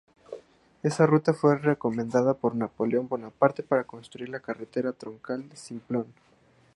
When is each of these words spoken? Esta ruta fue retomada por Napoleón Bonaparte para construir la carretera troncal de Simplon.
Esta 0.81 1.05
ruta 1.05 1.31
fue 1.31 1.59
retomada 1.59 2.33
por 2.33 2.55
Napoleón 2.55 3.07
Bonaparte 3.07 3.61
para 3.61 3.83
construir 3.83 4.29
la 4.29 4.39
carretera 4.39 4.93
troncal 4.93 5.47
de 5.47 5.55
Simplon. 5.55 6.07